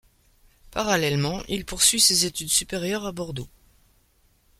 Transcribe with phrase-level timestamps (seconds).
[0.71, 3.49] Parallèlement, il poursuit ses études supérieures à Bordeaux.